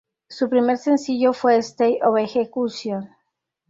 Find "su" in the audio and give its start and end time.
0.29-0.49